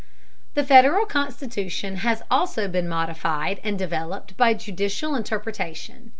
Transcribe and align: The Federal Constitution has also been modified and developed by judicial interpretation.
The 0.55 0.63
Federal 0.63 1.05
Constitution 1.05 1.97
has 1.97 2.23
also 2.31 2.67
been 2.67 2.89
modified 2.89 3.61
and 3.63 3.77
developed 3.77 4.35
by 4.35 4.55
judicial 4.55 5.13
interpretation. 5.13 6.09